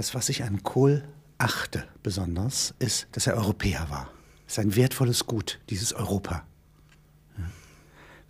[0.00, 1.04] Das, was ich an Kohl
[1.36, 4.10] achte besonders, ist, dass er Europäer war.
[4.46, 6.46] Das ist ein wertvolles Gut, dieses Europa.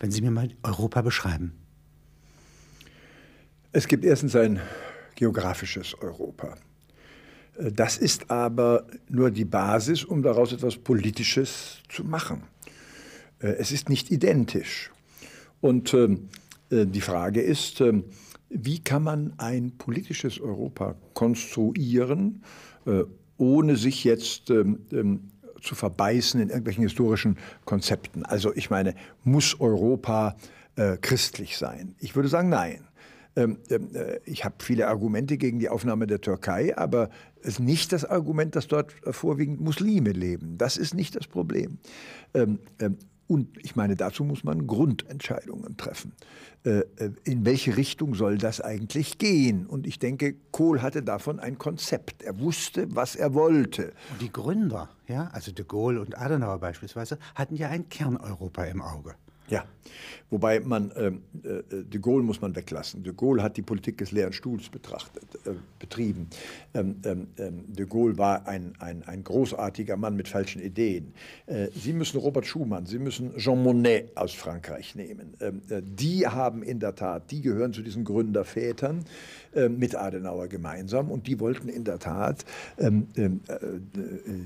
[0.01, 1.53] Wenn Sie mir mal Europa beschreiben.
[3.71, 4.61] Es gibt erstens ein
[5.14, 6.56] geografisches Europa.
[7.56, 12.43] Das ist aber nur die Basis, um daraus etwas Politisches zu machen.
[13.39, 14.91] Äh, es ist nicht identisch.
[15.61, 18.05] Und ähm, äh, die Frage ist, ähm,
[18.48, 22.43] wie kann man ein politisches Europa konstruieren,
[23.37, 25.30] ohne sich jetzt ähm,
[25.61, 28.25] zu verbeißen in irgendwelchen historischen Konzepten?
[28.25, 30.37] Also ich meine, muss Europa
[31.01, 31.95] christlich sein?
[32.01, 32.80] Ich würde sagen, nein.
[33.37, 37.11] Ähm, ähm, äh, ich habe viele Argumente gegen die Aufnahme der Türkei, aber
[37.42, 40.59] es ist nicht das Argument, dass dort vorwiegend Muslime leben.
[40.59, 41.78] Das ist nicht das Problem.
[43.30, 46.15] Und ich meine, dazu muss man Grundentscheidungen treffen.
[46.65, 49.69] Äh, äh, in welche Richtung soll das eigentlich gehen?
[49.69, 52.25] Und ich denke, Kohl hatte davon ein Konzept.
[52.25, 53.93] Er wusste, was er wollte.
[54.11, 58.83] Und die Gründer, ja, also de Gaulle und Adenauer beispielsweise, hatten ja ein Kerneuropa im
[58.83, 59.14] Auge.
[59.51, 59.65] Ja,
[60.31, 63.03] wobei man, ähm, äh, de Gaulle muss man weglassen.
[63.03, 66.29] De Gaulle hat die Politik des leeren Stuhls betrachtet, äh, betrieben.
[66.73, 71.15] Ähm, ähm, ähm, de Gaulle war ein, ein, ein großartiger Mann mit falschen Ideen.
[71.47, 75.34] Äh, Sie müssen Robert Schumann, Sie müssen Jean Monnet aus Frankreich nehmen.
[75.41, 79.05] Ähm, äh, die haben in der Tat, die gehören zu diesen Gründervätern
[79.69, 82.45] mit Adenauer gemeinsam und die wollten in der Tat
[82.79, 83.31] ähm, äh,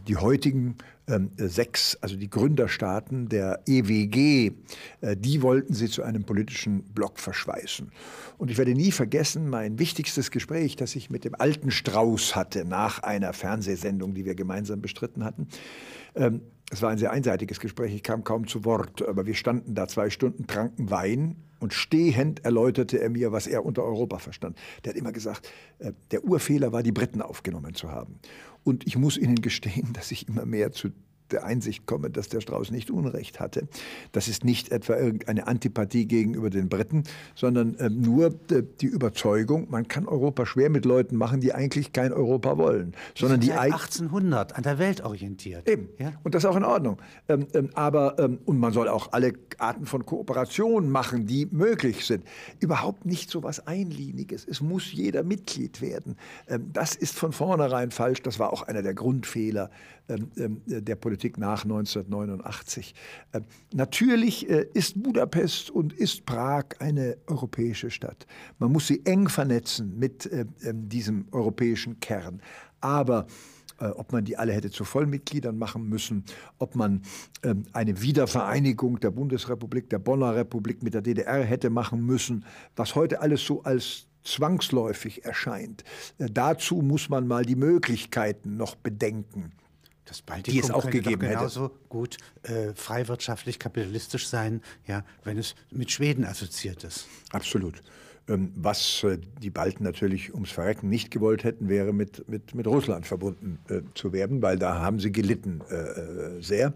[0.07, 4.53] die heutigen ähm, sechs, also die Gründerstaaten der EWG,
[5.01, 7.91] äh, die wollten sie zu einem politischen Block verschweißen.
[8.39, 12.65] Und ich werde nie vergessen, mein wichtigstes Gespräch, das ich mit dem alten Strauß hatte,
[12.65, 15.49] nach einer Fernsehsendung, die wir gemeinsam bestritten hatten.
[16.15, 19.75] Ähm, es war ein sehr einseitiges Gespräch, ich kam kaum zu Wort, aber wir standen
[19.75, 24.59] da zwei Stunden, tranken Wein und stehend erläuterte er mir, was er unter Europa verstand.
[24.85, 28.19] Der hat immer gesagt, äh, der Urfehler war, die Briten aufgenommen zu haben.
[28.65, 30.91] Und ich muss Ihnen gestehen, dass ich immer mehr zu
[31.31, 33.67] der Einsicht komme, dass der Strauß nicht Unrecht hatte.
[34.13, 37.05] Das ist nicht etwa irgendeine Antipathie gegenüber den Briten,
[37.35, 41.93] sondern äh, nur äh, die Überzeugung, man kann Europa schwer mit Leuten machen, die eigentlich
[41.93, 45.69] kein Europa wollen, sondern die, die 1800 an der Welt orientiert.
[45.69, 45.89] Eben.
[45.99, 46.13] Ja?
[46.23, 46.99] Und das ist auch in Ordnung.
[47.29, 52.05] Ähm, ähm, aber ähm, und man soll auch alle Arten von Kooperation machen, die möglich
[52.05, 52.25] sind.
[52.61, 54.47] Überhaupt nicht so was Einliniges.
[54.47, 56.17] Es muss jeder Mitglied werden.
[56.49, 58.23] Ähm, das ist von vornherein falsch.
[58.23, 59.71] Das war auch einer der Grundfehler
[60.09, 62.95] der Politik nach 1989.
[63.33, 68.27] Ähm, natürlich äh, ist Budapest und ist Prag eine europäische Stadt.
[68.59, 70.31] Man muss sie eng vernetzen mit
[70.63, 72.41] diesem europäischen Kern.
[72.81, 73.27] Aber
[73.79, 76.25] äh, ob man die alle hätte zu Vollmitgliedern machen müssen,
[76.59, 77.03] ob man
[77.73, 82.45] eine Wiedervereinigung der Bundesrepublik, der Bonner Republik mit der DDR hätte machen müssen,
[82.77, 85.85] was heute alles so als zwangsläufig erscheint.
[86.19, 89.53] Äh, dazu muss man mal die Möglichkeiten noch bedenken
[90.05, 91.37] das Baltikum die es auch gegeben hätte.
[91.37, 97.07] genauso gut äh, freiwirtschaftlich kapitalistisch sein, ja, wenn es mit Schweden assoziiert ist.
[97.33, 97.83] Absolut.
[98.27, 102.67] Ähm, was äh, die Balten natürlich ums Verrecken nicht gewollt hätten, wäre mit, mit, mit
[102.67, 106.73] Russland verbunden äh, zu werden, weil da haben sie gelitten äh, äh sehr.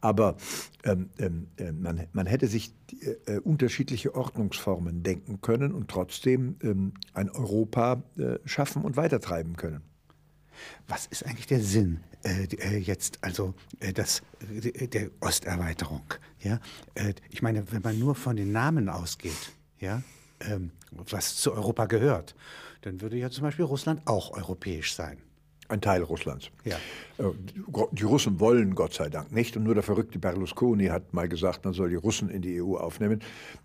[0.00, 0.36] Aber
[0.82, 2.72] ähm, ähm, äh, man, man hätte sich
[3.26, 8.02] äh, unterschiedliche Ordnungsformen denken können und trotzdem ähm, ein Europa
[8.44, 9.82] schaffen und weitertreiben können.
[10.88, 12.09] Was ist eigentlich der Sinn äh, äh,
[12.80, 16.02] jetzt, also äh, das, äh, der Osterweiterung?
[16.40, 16.60] Ja?
[16.94, 20.02] Äh, ich meine, wenn man nur von den Namen ausgeht, ja,
[20.40, 22.34] ähm, was zu Europa gehört,
[22.82, 25.18] dann würde ja zum Beispiel Russland auch europäisch sein.
[25.68, 26.50] Ein Teil Russlands.
[26.64, 26.76] Ja.
[27.18, 27.30] Äh,
[27.92, 29.56] die Russen wollen Gott sei Dank nicht.
[29.56, 32.76] Und nur der verrückte Berlusconi hat mal gesagt, man soll die Russen in die EU
[32.76, 33.20] aufnehmen.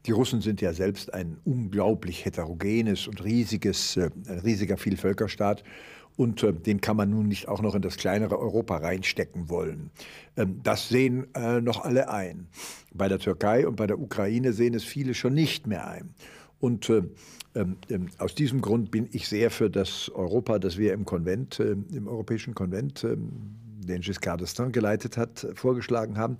[0.05, 5.63] Die Russen sind ja selbst ein unglaublich heterogenes und riesiges, ein riesiger Vielvölkerstaat.
[6.17, 9.91] Und äh, den kann man nun nicht auch noch in das kleinere Europa reinstecken wollen.
[10.37, 12.47] Ähm, das sehen äh, noch alle ein.
[12.93, 16.15] Bei der Türkei und bei der Ukraine sehen es viele schon nicht mehr ein.
[16.59, 17.03] Und äh,
[17.55, 21.59] ähm, ähm, aus diesem Grund bin ich sehr für das Europa, das wir im Konvent,
[21.59, 26.37] äh, im Europäischen Konvent, ähm, den Giscard d'Estaing geleitet hat, vorgeschlagen haben.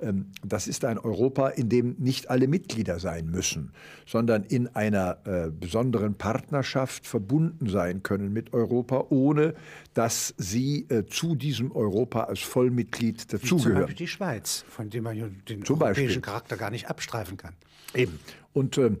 [0.00, 3.72] Ähm, das ist ein Europa, in dem nicht alle Mitglieder sein müssen,
[4.06, 9.54] sondern in einer äh, besonderen Partnerschaft verbunden sein können mit Europa, ohne
[9.94, 13.60] dass sie äh, zu diesem Europa als Vollmitglied dazugehören.
[13.60, 15.16] Zum Beispiel die Schweiz, von dem man
[15.48, 16.20] den zum europäischen Beispiel.
[16.20, 17.54] Charakter gar nicht abstreifen kann.
[17.94, 18.18] Eben.
[18.52, 18.98] Und ähm,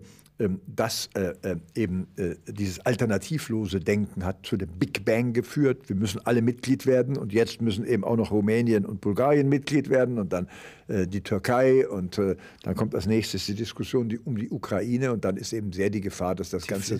[0.66, 5.88] dass äh, äh, eben äh, dieses alternativlose Denken hat zu dem Big Bang geführt.
[5.88, 9.90] Wir müssen alle Mitglied werden und jetzt müssen eben auch noch Rumänien und Bulgarien Mitglied
[9.90, 10.48] werden und dann
[10.86, 15.54] die Türkei und dann kommt als nächstes die Diskussion um die Ukraine und dann ist
[15.54, 16.98] eben sehr die Gefahr, dass das Ganze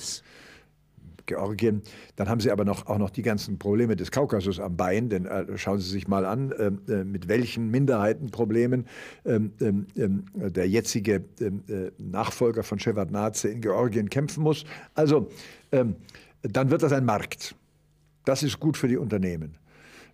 [1.27, 1.83] Georgien.
[2.17, 5.27] Dann haben Sie aber noch, auch noch die ganzen Probleme des Kaukasus am Bein, denn
[5.27, 8.87] äh, schauen Sie sich mal an, ähm, äh, mit welchen Minderheitenproblemen
[9.25, 14.65] ähm, ähm, ähm der jetzige ähm, äh, Nachfolger von Shevardnadze in Georgien kämpfen muss.
[14.95, 15.29] Also
[15.73, 15.97] ähm,
[16.43, 17.55] dann wird das ein Markt.
[18.25, 19.57] Das ist gut für die Unternehmen.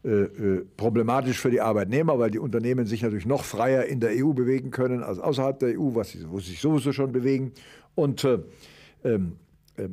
[0.03, 4.13] Äh, äh, problematisch für die Arbeitnehmer, weil die Unternehmen sich natürlich noch freier in der
[4.15, 7.53] EU bewegen können als außerhalb der EU, was sie, wo sie sich sowieso schon bewegen.
[7.95, 8.39] Und äh,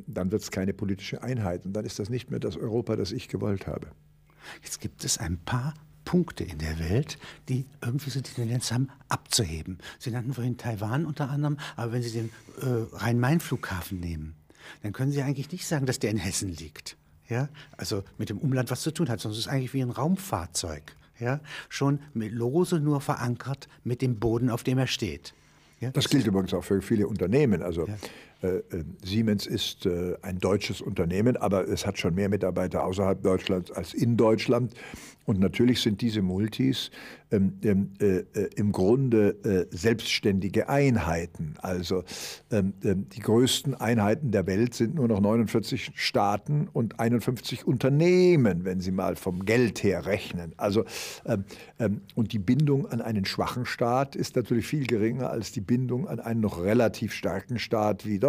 [0.07, 1.65] dann wird es keine politische Einheit.
[1.65, 3.87] Und dann ist das nicht mehr das Europa, das ich gewollt habe.
[4.63, 5.73] Jetzt gibt es ein paar
[6.05, 7.17] Punkte in der Welt,
[7.49, 9.77] die irgendwie so die Tendenz haben, abzuheben.
[9.99, 12.29] Sie nannten vorhin Taiwan unter anderem, aber wenn Sie den
[12.61, 14.35] äh, Rhein-Main-Flughafen nehmen,
[14.83, 16.97] dann können Sie eigentlich nicht sagen, dass der in Hessen liegt
[17.29, 19.89] ja, also mit dem Umland was zu tun hat, sondern es ist eigentlich wie ein
[19.89, 25.33] Raumfahrzeug, ja, schon mit lose nur verankert mit dem Boden, auf dem er steht.
[25.79, 27.61] Ja, das, das gilt übrigens auch für viele Unternehmen.
[27.61, 27.95] Also ja.
[28.41, 33.21] Äh, äh, Siemens ist äh, ein deutsches Unternehmen, aber es hat schon mehr Mitarbeiter außerhalb
[33.23, 34.73] Deutschlands als in Deutschland.
[35.25, 36.89] Und natürlich sind diese Multis
[37.31, 38.23] ähm, ähm, äh,
[38.55, 41.55] im Grunde äh, selbstständige Einheiten.
[41.61, 42.05] Also
[42.49, 48.63] ähm, ähm die größten Einheiten der Welt sind nur noch 49 Staaten und 51 Unternehmen,
[48.63, 50.53] wenn Sie mal vom Geld her rechnen.
[50.55, 50.85] Also,
[51.25, 51.43] ähm,
[51.79, 56.07] ähm, und die Bindung an einen schwachen Staat ist natürlich viel geringer als die Bindung
[56.07, 58.26] an einen noch relativ starken Staat wie Deutschland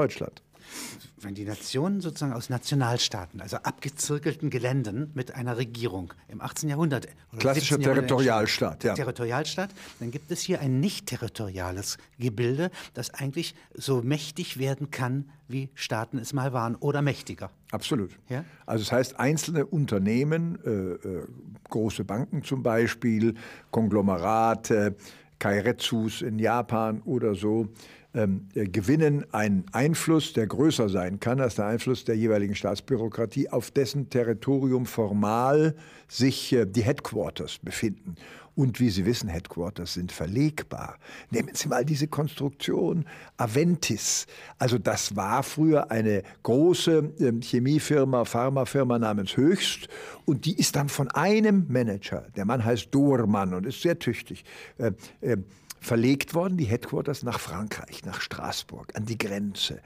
[1.23, 6.69] wenn die Nationen sozusagen aus Nationalstaaten, also abgezirkelten Geländen mit einer Regierung im 18.
[6.69, 7.09] Jahrhundert.
[7.39, 8.95] Klassischer Territorialstaat, ja.
[8.95, 15.31] Territorialstaat, dann gibt es hier ein nicht territoriales Gebilde, das eigentlich so mächtig werden kann,
[15.49, 17.51] wie Staaten es mal waren oder mächtiger.
[17.71, 18.11] Absolut.
[18.29, 18.45] Ja?
[18.67, 21.27] Also das heißt, einzelne Unternehmen, äh, äh,
[21.69, 23.35] große Banken zum Beispiel,
[23.71, 24.97] Konglomerate,
[25.39, 27.69] Kairetsus in Japan oder so,
[28.15, 33.51] ähm, äh, gewinnen einen Einfluss, der größer sein kann als der Einfluss der jeweiligen Staatsbürokratie,
[33.51, 35.75] auf dessen Territorium formal
[36.09, 38.17] sich äh, die Headquarters befinden.
[38.59, 40.99] Und wie Sie wissen, Headquarters sind verlegbar.
[41.31, 43.05] Nehmen Sie mal diese Konstruktion
[43.37, 44.27] Aventis.
[44.59, 49.89] Also das war früher eine große äh, Chemiefirma, Pharmafirma namens Höchst.
[50.25, 54.45] Und die ist dann von einem Manager, der Mann heißt Dohrmann und ist sehr tüchtig,
[54.79, 54.91] äh,
[55.21, 55.37] äh,
[55.81, 59.81] verlegt worden, die Headquarters nach Frankreich, nach Straßburg, an die Grenze.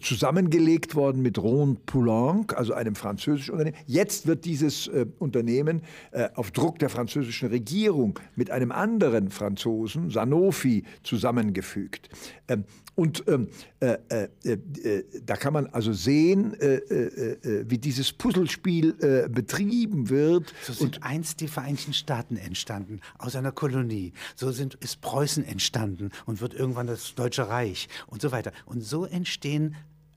[0.00, 3.76] Zusammengelegt worden mit Ron Poulenc, also einem französischen Unternehmen.
[3.86, 10.10] Jetzt wird dieses äh, Unternehmen äh, auf Druck der französischen Regierung mit einem anderen Franzosen,
[10.10, 12.08] Sanofi, zusammengefügt.
[12.48, 13.48] Ähm, und ähm,
[13.80, 18.92] äh, äh, äh, da kann man also sehen, äh, äh, äh, wie dieses Puzzlespiel
[19.30, 20.52] betrieben wird.
[20.62, 24.12] So sind und einst die Vereinigten Staaten entstanden, aus einer Kolonie.
[24.36, 28.52] So sind, ist Preußen entstanden und wird irgendwann das Deutsche Reich und so weiter.
[28.66, 29.74] Und so entstehen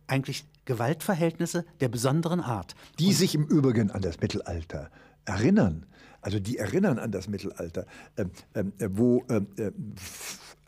[0.07, 2.75] eigentlich Gewaltverhältnisse der besonderen Art.
[2.99, 4.91] Die und sich im Übrigen an das Mittelalter
[5.25, 5.85] erinnern.
[6.21, 7.85] Also die erinnern an das Mittelalter,
[8.17, 9.47] ähm, ähm, wo ähm,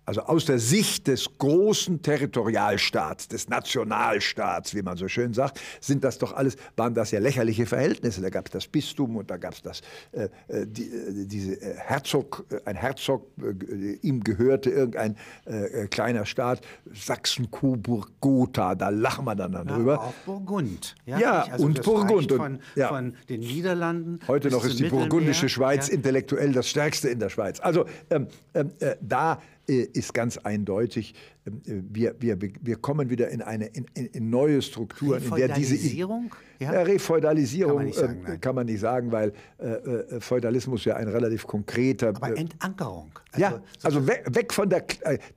[0.08, 6.02] also aus der Sicht des großen Territorialstaats, des Nationalstaats, wie man so schön sagt, sind
[6.06, 8.22] das doch alles, waren das ja lächerliche Verhältnisse.
[8.22, 9.82] Da gab es das Bistum und da gab es das,
[10.14, 16.26] äh, äh die, äh, diese äh, Herzog, ein Herzog, äh, ihm gehörte irgendein äh, kleiner
[16.26, 16.62] Staat,
[16.94, 19.94] Sachsen, Coburg, Gotha, da lachen wir dann darüber.
[19.94, 20.96] Ja, auch Burgund.
[21.06, 22.32] Ja, ja also und Burgund.
[22.32, 22.88] Von, ja.
[22.88, 24.20] von, den Niederlanden.
[24.26, 27.60] Heute noch ist die burgundische Schweiz intellektuell das stärkste in der Schweiz.
[27.60, 28.28] Also ähm,
[29.02, 29.42] da
[29.74, 31.18] ist ganz eindeutig, äh,
[31.66, 36.08] wir, wir, wir kommen wieder in eine in, in neue Strukturen, in der diese ja?
[36.60, 40.86] Ja, Refeudalisierung kann man nicht sagen, äh, kann man nicht sagen weil äh, äh, Feudalismus
[40.86, 42.10] ja ein relativ konkreter.
[42.10, 43.12] Aber Entankerung.
[43.32, 44.84] Also, ja, also weg, weg von der,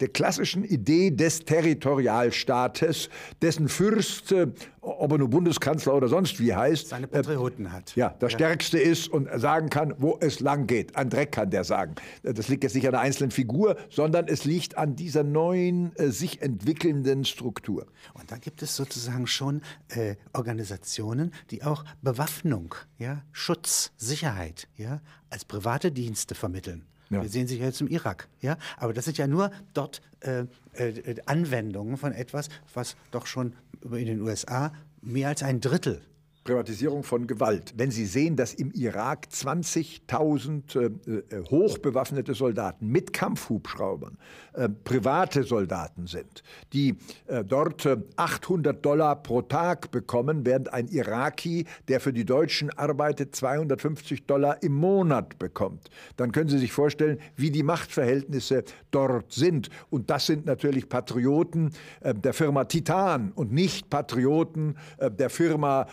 [0.00, 3.10] der klassischen Idee des Territorialstaates,
[3.42, 4.34] dessen Fürst,
[4.80, 7.94] ob er nur Bundeskanzler oder sonst wie heißt, seine Patrioten hat.
[7.96, 8.34] Ja, der ja.
[8.34, 10.96] Stärkste ist und sagen kann, wo es lang geht.
[10.96, 11.94] An Dreck kann der sagen.
[12.22, 16.10] Das liegt jetzt nicht an einer einzelnen Figur, sondern es liegt an dieser neuen äh,
[16.10, 17.86] sich entwickelnden Struktur.
[18.14, 25.00] Und da gibt es sozusagen schon äh, Organisationen, die auch Bewaffnung, ja, Schutz, Sicherheit ja,
[25.28, 26.86] als private Dienste vermitteln.
[27.10, 27.22] Ja.
[27.22, 31.16] Wir sehen sich jetzt im Irak, ja, aber das sind ja nur dort äh, äh,
[31.26, 36.02] Anwendungen von etwas, was doch schon in den USA mehr als ein Drittel
[36.50, 37.74] Privatisierung von Gewalt.
[37.76, 44.18] Wenn Sie sehen, dass im Irak 20.000 äh, äh, hochbewaffnete Soldaten mit Kampfhubschraubern
[44.54, 46.42] äh, private Soldaten sind,
[46.72, 46.96] die
[47.28, 52.70] äh, dort 800 äh, Dollar pro Tag bekommen, während ein Iraki, der für die Deutschen
[52.70, 59.32] arbeitet, 250 Dollar im Monat bekommt, dann können Sie sich vorstellen, wie die Machtverhältnisse dort
[59.32, 59.70] sind.
[59.88, 65.86] Und das sind natürlich Patrioten äh, der Firma Titan und nicht Patrioten der Firma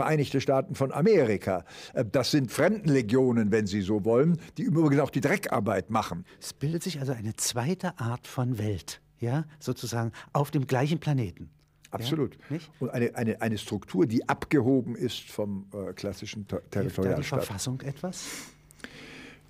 [0.00, 1.64] Vereinigte Staaten von Amerika.
[1.94, 6.24] Äh, das sind Fremdenlegionen, wenn Sie so wollen, die übrigens auch die Dreckarbeit machen.
[6.40, 11.50] Es bildet sich also eine zweite Art von Welt, ja, sozusagen auf dem gleichen Planeten.
[11.90, 12.38] Absolut.
[12.48, 17.38] Ja, Und eine, eine, eine Struktur, die abgehoben ist vom äh, klassischen Ter Territorialstaat.
[17.38, 18.24] Da die Verfassung etwas?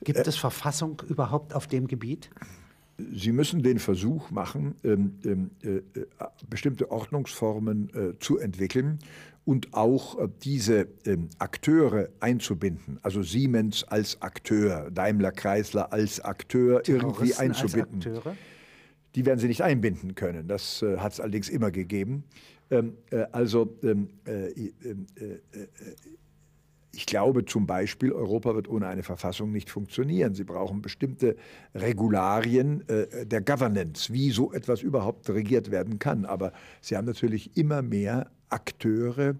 [0.03, 2.31] Gibt äh, es Verfassung überhaupt auf dem Gebiet?
[3.13, 6.07] Sie müssen den Versuch machen, ähm, ähm, äh, äh,
[6.49, 8.99] bestimmte Ordnungsformen äh, zu entwickeln
[9.45, 12.99] und auch äh, diese ähm, Akteure einzubinden.
[13.03, 17.97] Also Siemens als Akteur, Daimler Chrysler als Akteur irgendwie einzubinden.
[17.97, 18.37] Als Akteure?
[19.15, 20.47] Die werden Sie nicht einbinden können.
[20.47, 22.25] Das äh, hat es allerdings immer gegeben.
[22.71, 24.09] Ähm, äh, also ähm,
[26.93, 30.35] ich glaube zum Beispiel, Europa wird ohne eine Verfassung nicht funktionieren.
[30.35, 31.37] Sie brauchen bestimmte
[31.75, 36.25] Regularien äh, der Governance, wie so etwas überhaupt regiert werden kann.
[36.25, 39.37] Aber Sie haben natürlich immer mehr Akteure,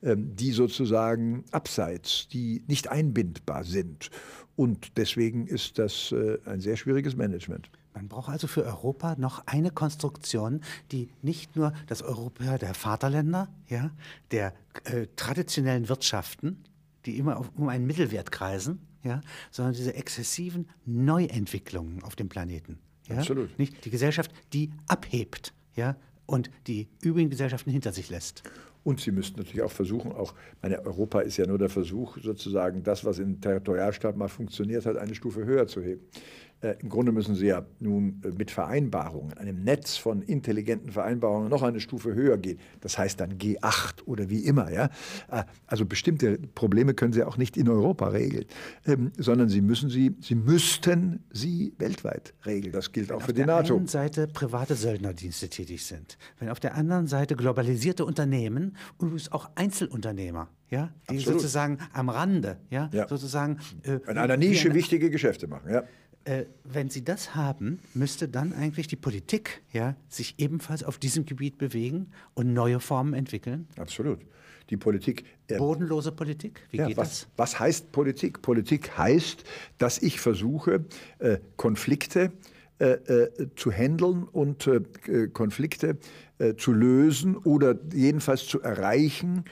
[0.00, 4.10] äh, die sozusagen abseits, die nicht einbindbar sind.
[4.54, 7.70] Und deswegen ist das äh, ein sehr schwieriges Management.
[7.94, 10.60] Man braucht also für Europa noch eine Konstruktion,
[10.92, 13.90] die nicht nur das Europa der Vaterländer, ja,
[14.30, 14.54] der
[14.84, 16.62] äh, traditionellen Wirtschaften,
[17.06, 22.78] die immer auf, um einen Mittelwert kreisen, ja, sondern diese exzessiven Neuentwicklungen auf dem Planeten.
[23.08, 23.18] Ja?
[23.18, 23.58] Absolut.
[23.58, 23.84] Nicht?
[23.84, 28.42] Die Gesellschaft, die abhebt ja, und die übrigen Gesellschaften hinter sich lässt.
[28.84, 32.82] Und Sie müssten natürlich auch versuchen, auch, meine, Europa ist ja nur der Versuch, sozusagen
[32.82, 36.00] das, was im Territorialstaat mal funktioniert hat, eine Stufe höher zu heben.
[36.62, 41.48] Äh, Im Grunde müssen Sie ja nun äh, mit Vereinbarungen, einem Netz von intelligenten Vereinbarungen
[41.48, 42.58] noch eine Stufe höher gehen.
[42.80, 44.72] Das heißt dann G8 oder wie immer.
[44.72, 44.88] Ja?
[45.28, 48.44] Äh, also bestimmte Probleme können Sie auch nicht in Europa regeln,
[48.86, 52.72] ähm, sondern Sie müssen sie, Sie müssten sie weltweit regeln.
[52.72, 53.74] Das gilt Wenn auch für die NATO.
[53.74, 58.04] Wenn auf der einen Seite private Söldnerdienste tätig sind, wenn auf der anderen Seite globalisierte
[58.04, 61.40] Unternehmen, übrigens auch Einzelunternehmer, ja, die Absolut.
[61.40, 63.08] sozusagen am Rande, ja, ja.
[63.08, 65.82] sozusagen äh, in einer Nische wichtige Geschäfte machen, ja
[66.24, 71.26] äh, wenn Sie das haben, müsste dann eigentlich die Politik ja, sich ebenfalls auf diesem
[71.26, 73.66] Gebiet bewegen und neue Formen entwickeln?
[73.76, 74.20] Absolut.
[74.70, 75.24] Die Politik.
[75.48, 76.62] Äh, Bodenlose Politik?
[76.70, 77.28] Wie ja, geht was, das?
[77.36, 78.42] Was heißt Politik?
[78.42, 79.44] Politik heißt,
[79.78, 80.84] dass ich versuche,
[81.18, 82.32] äh, Konflikte
[82.78, 85.98] äh, äh zu handeln und äh, Konflikte
[86.56, 89.44] zu lösen oder jedenfalls zu erreichen,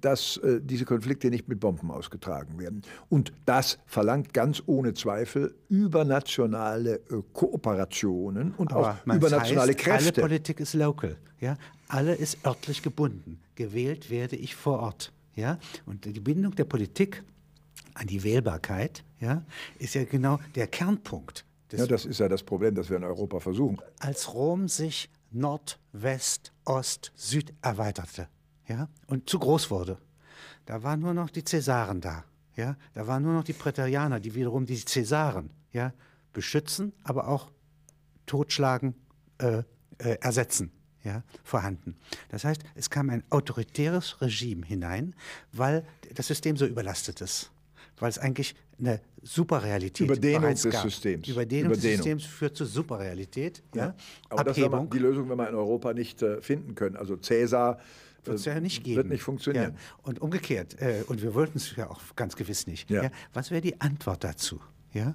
[0.00, 2.82] dass äh, diese Konflikte nicht mit Bomben ausgetragen werden.
[3.08, 10.22] Und das verlangt ganz ohne Zweifel übernationale äh, Kooperationen und Aber auch übernationale heißt, Kräfte.
[10.22, 11.56] Alle Politik ist local, ja?
[11.86, 13.40] Alle ist örtlich gebunden.
[13.54, 15.58] Gewählt werde ich vor Ort, ja?
[15.86, 17.22] Und die Bindung der Politik
[17.94, 19.44] an die Wählbarkeit, ja,
[19.78, 21.44] ist ja genau der Kernpunkt.
[21.72, 23.78] ja, das ist ja das Problem, das wir in Europa versuchen.
[23.98, 28.28] Als Rom sich Nord, West, Ost, Süd erweiterte,
[28.68, 29.98] ja, und zu groß wurde.
[30.66, 32.24] Da waren nur noch die Cäsaren da.
[32.54, 35.92] Ja, da waren nur noch die Präterianer, die wiederum die Cäsaren ja,
[36.32, 37.50] beschützen, aber auch
[38.26, 38.94] totschlagen,
[39.38, 39.62] äh,
[39.98, 40.72] äh, ersetzen,
[41.04, 41.96] ja, vorhanden.
[42.28, 45.14] Das heißt, es kam ein autoritäres Regime hinein,
[45.52, 47.50] weil das System so überlastet ist.
[48.00, 50.82] Weil es eigentlich eine Superrealität Überdehnung bereits des gab.
[50.82, 51.26] Systems.
[51.26, 53.62] Überdehnung, Überdehnung, des Systems führt zur Superrealität.
[53.74, 53.86] Ja.
[53.86, 53.94] ja.
[54.28, 54.70] Aber Abhebung.
[54.70, 56.96] das ist die Lösung, wenn wir in Europa nicht äh, finden können.
[56.96, 57.78] Also Cäsar
[58.24, 58.96] wird es ja nicht geben.
[58.96, 59.74] Wird nicht funktionieren.
[59.74, 59.96] Ja.
[60.02, 62.90] Und umgekehrt, äh, und wir wollten es ja auch ganz gewiss nicht.
[62.90, 63.04] Ja.
[63.04, 63.10] ja.
[63.32, 64.60] Was wäre die Antwort dazu?
[64.92, 65.14] Ja?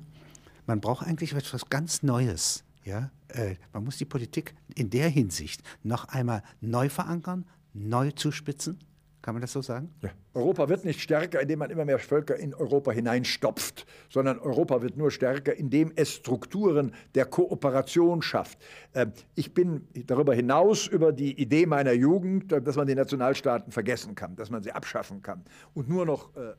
[0.66, 2.64] Man braucht eigentlich etwas ganz Neues.
[2.84, 3.12] Ja?
[3.30, 8.80] Äh, man muss die Politik in der Hinsicht noch einmal neu verankern, neu zuspitzen
[9.24, 9.90] kann man das so sagen?
[10.02, 10.10] Ja.
[10.34, 14.98] Europa wird nicht stärker, indem man immer mehr Völker in Europa hineinstopft, sondern Europa wird
[14.98, 18.60] nur stärker, indem es Strukturen der Kooperation schafft.
[18.94, 24.14] Ähm, ich bin darüber hinaus über die Idee meiner Jugend, dass man die Nationalstaaten vergessen
[24.14, 26.56] kann, dass man sie abschaffen kann und nur noch äh, äh